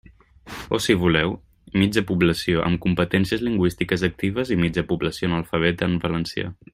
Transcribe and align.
O 0.75 0.77
si 0.85 0.95
voleu: 1.03 1.29
mitja 1.81 2.03
població 2.13 2.65
amb 2.69 2.81
competències 2.87 3.45
lingüístiques 3.49 4.09
actives 4.11 4.55
i 4.57 4.61
mitja 4.65 4.87
població 4.93 5.31
analfabeta 5.33 5.91
en 5.93 5.99
valencià. 6.09 6.53